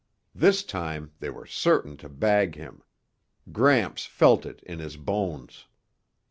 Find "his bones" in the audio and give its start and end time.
4.79-5.67